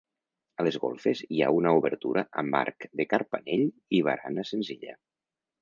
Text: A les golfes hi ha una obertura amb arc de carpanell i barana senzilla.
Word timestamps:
A 0.61 0.63
les 0.67 0.77
golfes 0.85 1.21
hi 1.35 1.43
ha 1.47 1.51
una 1.57 1.75
obertura 1.81 2.25
amb 2.43 2.59
arc 2.63 2.89
de 3.03 3.09
carpanell 3.15 3.69
i 3.99 4.03
barana 4.09 4.51
senzilla. 4.55 4.99